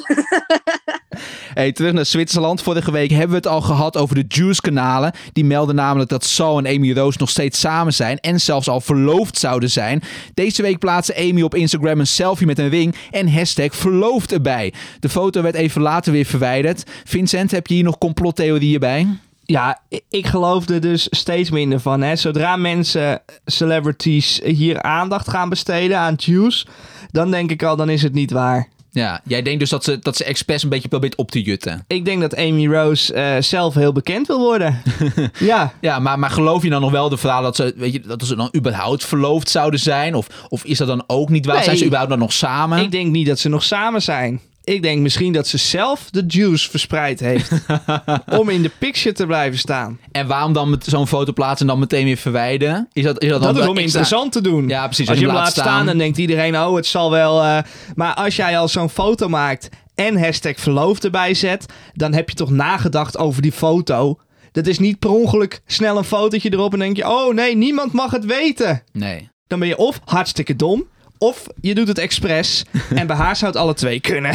[1.54, 2.62] Hey, terug naar Zwitserland.
[2.62, 5.12] Vorige week hebben we het al gehad over de Juice-kanalen.
[5.32, 8.80] Die melden namelijk dat Saul en Amy Roos nog steeds samen zijn en zelfs al
[8.80, 10.02] verloofd zouden zijn.
[10.34, 14.72] Deze week plaatste Amy op Instagram een selfie met een ring en hashtag verloofd erbij.
[15.00, 16.84] De foto werd even later weer verwijderd.
[17.04, 19.06] Vincent, heb je hier nog complottheorieën bij?
[19.52, 22.02] Ja, ik geloof er dus steeds minder van.
[22.02, 22.16] Hè.
[22.16, 26.66] Zodra mensen, celebrities, hier aandacht gaan besteden aan Juice,
[27.10, 28.68] dan denk ik al, dan is het niet waar.
[28.90, 31.84] Ja, jij denkt dus dat ze, dat ze expres een beetje probeert op te jutten.
[31.86, 34.82] Ik denk dat Amy Rose eh, zelf heel bekend wil worden.
[35.38, 38.00] ja, Ja, maar, maar geloof je dan nog wel de verhaal dat ze, weet je,
[38.00, 40.14] dat ze dan überhaupt verloofd zouden zijn?
[40.14, 41.54] Of, of is dat dan ook niet waar?
[41.54, 41.64] Nee.
[41.64, 42.78] Zijn ze überhaupt dan nog samen?
[42.78, 44.40] ik denk niet dat ze nog samen zijn.
[44.64, 47.50] Ik denk misschien dat ze zelf de juice verspreid heeft.
[48.40, 49.98] om in de picture te blijven staan.
[50.12, 52.88] En waarom dan met zo'n foto plaatsen en dan meteen weer verwijden?
[52.92, 54.68] Is dat, is dat, Dat dan is om interessant te doen.
[54.68, 55.08] Ja, precies.
[55.08, 57.42] Als je hem laat staan, dan denkt iedereen, oh, het zal wel...
[57.42, 57.58] eh,
[57.94, 61.66] Maar als jij al zo'n foto maakt en hashtag verloofd erbij zet...
[61.94, 64.18] dan heb je toch nagedacht over die foto.
[64.52, 67.08] Dat is niet per ongeluk snel een fotootje erop en denk je...
[67.08, 68.82] oh nee, niemand mag het weten.
[68.92, 69.30] Nee.
[69.46, 70.86] Dan ben je of hartstikke dom...
[71.22, 72.64] of je doet het expres.
[72.94, 74.34] en bij haar zou het alle twee kunnen.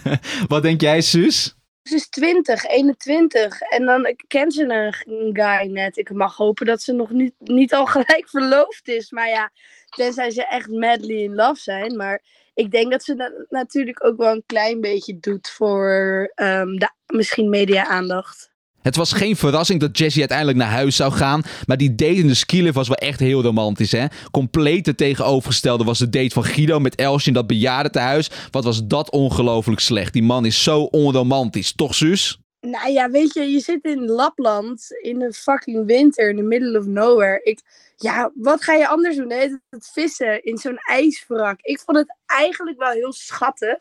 [0.48, 1.54] Wat denk jij, Suus?
[1.82, 5.96] Ze is 20, 21 en dan kent ze een guy net.
[5.96, 9.10] Ik mag hopen dat ze nog niet, niet al gelijk verloofd is.
[9.10, 9.50] Maar ja,
[9.96, 11.96] tenzij ze echt madly in love zijn.
[11.96, 12.22] Maar
[12.54, 16.90] ik denk dat ze dat natuurlijk ook wel een klein beetje doet voor ehm, de,
[17.06, 18.50] misschien media-aandacht.
[18.86, 21.42] Het was geen verrassing dat Jessie uiteindelijk naar huis zou gaan.
[21.66, 24.06] Maar die date in de skilift was wel echt heel romantisch, hè?
[24.30, 28.30] Compleet tegenovergestelde was de date van Guido met Elsje in dat bejaardentehuis.
[28.50, 30.12] Wat was dat ongelooflijk slecht.
[30.12, 31.74] Die man is zo onromantisch.
[31.74, 32.40] Toch, Suus?
[32.60, 36.78] Nou ja, weet je, je zit in Lapland in de fucking winter, in the middle
[36.78, 37.40] of nowhere.
[37.42, 37.60] Ik,
[37.96, 39.30] ja, wat ga je anders doen?
[39.30, 39.56] hè?
[39.70, 41.58] Het vissen in zo'n ijswrak.
[41.60, 43.78] Ik vond het eigenlijk wel heel schattig.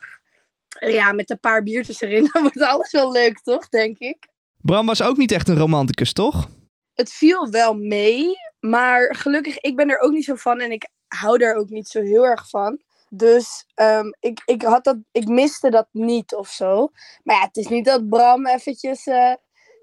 [0.80, 3.70] Ja, met een paar biertjes erin, dan wordt alles wel leuk, toch?
[3.70, 4.34] Denk ik.
[4.66, 6.50] Bram was ook niet echt een romanticus, toch?
[6.94, 10.90] Het viel wel mee, maar gelukkig, ik ben er ook niet zo van en ik
[11.08, 12.82] hou daar ook niet zo heel erg van.
[13.10, 16.90] Dus ehm, ik, ik, had dat, ik miste dat niet of zo.
[17.24, 19.34] Maar ja, het is niet dat Bram eventjes, eh,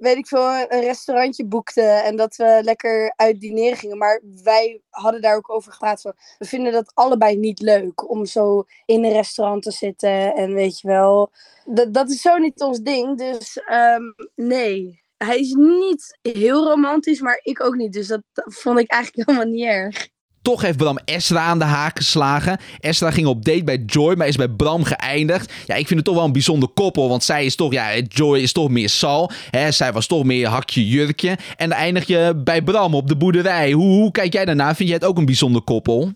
[0.03, 3.99] weet ik veel, een restaurantje boekte en dat we lekker uit dineren gingen.
[3.99, 8.27] Maar wij hadden daar ook over gepraat van, we vinden dat allebei niet leuk om
[8.27, 11.31] zo in een restaurant te zitten en weet je wel.
[11.65, 14.03] Dat, dat is zo niet ons ding, dus ehm,
[14.35, 15.01] nee.
[15.17, 17.93] Hij is niet heel romantisch, maar ik ook niet.
[17.93, 20.09] Dus dat, dat vond ik eigenlijk helemaal niet erg.
[20.43, 22.59] Toch heeft Bram Esra aan de haak geslagen.
[22.81, 25.53] Esra ging op date bij Joy, maar is bij Bram geëindigd.
[25.67, 27.09] Ja, ik vind het toch wel een bijzonder koppel.
[27.09, 29.31] Want zij is toch, ja, Joy is toch meer Sal.
[29.51, 31.39] Hè, zij was toch meer hakje jurkje.
[31.57, 33.73] En dan eindig je bij Bram op de boerderij.
[33.73, 34.75] Hoe, hoe kijk jij daarna?
[34.75, 36.13] Vind jij het ook een bijzonder koppel?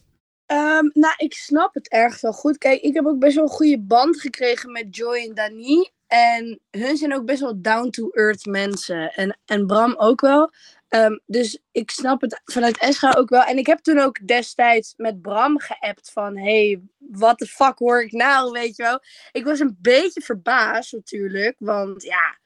[0.47, 2.59] Ehm, nou, ik snap het ergens wel goed.
[2.59, 5.91] Kijk, ik heb ook best wel een goede band gekregen met Joy en Dani.
[6.07, 9.13] En hun zijn ook best wel down-to-earth mensen.
[9.13, 10.51] En, en Bram ook wel.
[10.89, 13.43] Ehm, dus ik snap het vanuit Esra ook wel.
[13.43, 16.39] En ik heb toen ook destijds met Bram geappt van...
[16.39, 19.01] hey, what the fuck hoor ik nou, weet je wel?
[19.33, 21.57] Ik was een beetje verbaasd natuurlijk.
[21.59, 22.39] Want ja,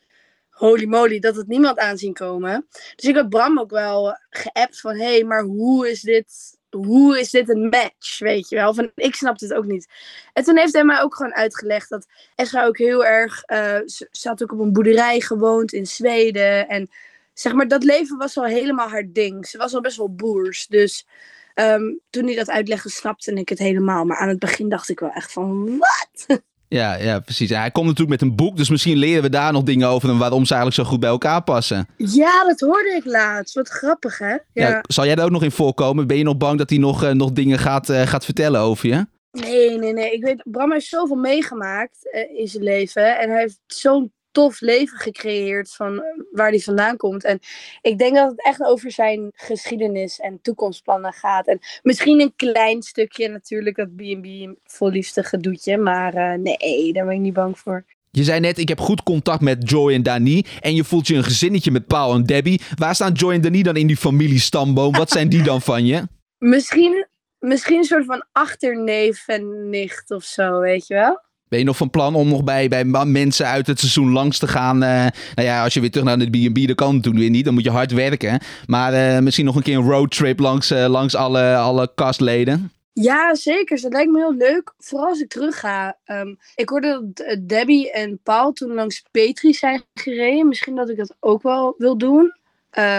[0.51, 2.67] holy moly, dat het niemand aan zien komen.
[2.97, 4.97] Dus ik heb Bram ook wel geappt van...
[4.97, 8.75] hey, maar hoe is dit hoe is dit een match, weet je wel?
[8.75, 9.89] Van, ik snapte het ook niet.
[10.33, 13.43] En toen heeft hij mij ook gewoon uitgelegd dat Esra ook heel erg...
[13.43, 16.69] eh, ze, ze had ook op een boerderij gewoond in Zweden.
[16.69, 16.91] En
[17.33, 19.47] zeg maar, dat leven was al helemaal haar ding.
[19.47, 20.67] Ze was al best wel boers.
[20.67, 21.07] Dus
[21.55, 24.05] ehm, toen hij dat uitlegde, snapte ik het helemaal.
[24.05, 26.41] Maar aan het begin dacht ik wel echt van, wat?
[26.71, 27.51] Ja, ja, precies.
[27.51, 30.09] En hij komt natuurlijk met een boek, dus misschien leren we daar nog dingen over
[30.09, 31.89] en waarom ze eigenlijk zo goed bij elkaar passen.
[31.97, 33.55] Ja, dat hoorde ik laatst.
[33.55, 34.31] Wat grappig, hè?
[34.33, 34.41] Ja.
[34.53, 34.85] Ja.
[34.89, 36.07] zal jij daar ook nog in voorkomen?
[36.07, 38.89] Ben je nog bang dat hij nog, eh, nog dingen gaat, eh, gaat vertellen over
[38.89, 39.07] je?
[39.31, 40.13] Nee, nee, nee.
[40.13, 43.19] Ik weet, Bram heeft zoveel meegemaakt eh, in zijn leven.
[43.19, 47.25] En hij heeft zo'n tof leven gecreëerd van eh, waar hij vandaan komt.
[47.25, 47.39] En
[47.81, 51.47] ik denk dat het echt over zijn geschiedenis en toekomstplannen gaat.
[51.47, 54.27] En misschien een klein stukje natuurlijk dat B&B
[54.65, 55.79] vol liefde gedoetje.
[55.79, 57.85] Maar eh, nee, daar ben ik niet bang voor.
[58.11, 60.45] Je zei net, ik heb goed contact met Joy en Dani.
[60.61, 62.61] En je voelt je een gezinnetje met Paul en Debbie.
[62.75, 64.93] Waar staan Joy en Dani dan in die familiestamboom?
[64.93, 66.03] Wat zijn die dan van je?
[66.39, 67.09] Misschien
[67.41, 71.21] Misschien een soort van achterneef en nicht of zo, weet je wel?
[71.51, 74.49] Ben je nog van plan om nog bij, bij mensen uit het seizoen langs te
[74.49, 74.83] gaan?
[74.83, 77.45] eh, nou ja, als je weer terug naar de B&B, dat kan natuurlijk weer niet.
[77.45, 78.41] Dan moet je hard werken.
[78.67, 82.73] Maar eh, misschien nog een keer een roadtrip langs, eh, langs alle, alle kastleden.
[82.93, 83.81] Ja, zeker.
[83.81, 84.73] Dat lijkt me heel leuk.
[84.79, 85.97] Vooral als ik terug ga.
[86.05, 90.49] Ehm, ik hoorde dat Debbie en Paul toen langs Petri zijn gereden.
[90.49, 92.35] Misschien dat ik dat ook wel wil doen.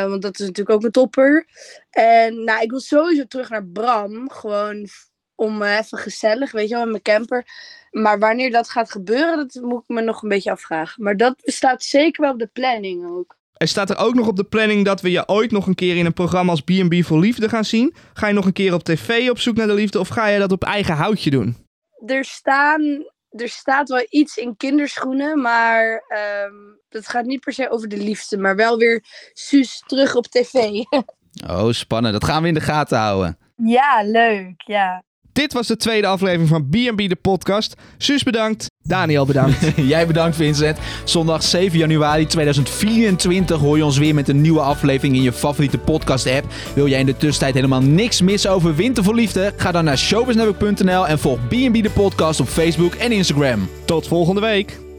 [0.07, 1.45] Want dat is natuurlijk ook een topper.
[1.89, 4.29] En nou, ik wil sowieso terug naar Bram.
[4.31, 4.87] Gewoon
[5.35, 7.45] om even gezellig, weet je wel, met mijn camper.
[7.91, 11.03] Maar wanneer dat gaat gebeuren, dat moet ik me nog een beetje afvragen.
[11.03, 13.39] Maar dat staat zeker wel op de planning ook.
[13.53, 15.97] Er staat er ook nog op de planning dat we je ooit nog een keer
[15.97, 17.93] in een programma als B&B voor Liefde gaan zien.
[18.13, 20.39] Ga je nog een keer op tv op zoek naar de liefde of ga je
[20.39, 21.69] dat op eigen houtje doen?
[22.05, 27.69] er, staan, er staat wel iets in kinderschoenen, maar ehm dat gaat niet per se
[27.69, 30.53] over de liefde, maar wel weer Suus terug op tv.
[31.47, 32.13] Oh, spannend.
[32.13, 33.37] Dat gaan we in de gaten houden.
[33.55, 35.03] ja, leuk, ja.
[35.33, 37.75] Dit was de tweede aflevering van B&B de podcast.
[37.97, 39.57] Suus bedankt, Daniel bedankt.
[39.93, 40.77] Jij bedankt Vincent.
[41.03, 45.77] Zondag 7 januari 2024 hoor je ons weer met een nieuwe aflevering in je favoriete
[45.77, 46.45] podcast app.
[46.75, 49.53] Wil jij in de tussentijd helemaal niks missen over Winter voor Liefde?
[49.57, 53.69] Ga dan naar showbiznetwork.nl en volg B&B de podcast op Facebook en Instagram.
[53.85, 54.90] Tot volgende week.